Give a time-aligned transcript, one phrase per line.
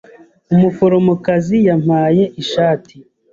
[0.53, 2.95] Umuforomokazi yampaye ishati.